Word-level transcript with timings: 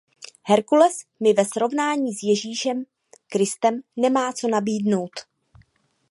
Herkules 0.43 1.01
mi 1.19 1.33
ve 1.37 1.45
srovnání 1.45 2.13
s 2.13 2.23
Ježíšem 2.23 2.83
Kristem 3.27 3.81
nemá 3.97 4.33
co 4.33 4.47
nabídnout. 4.47 5.11